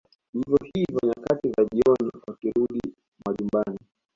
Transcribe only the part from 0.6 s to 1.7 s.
hivyo nyakati za